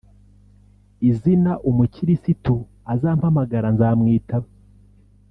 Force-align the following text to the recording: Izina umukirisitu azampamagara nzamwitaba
Izina 1.09 1.51
umukirisitu 1.69 2.55
azampamagara 2.93 3.67
nzamwitaba 3.75 4.47